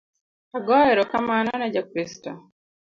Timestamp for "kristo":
1.89-2.29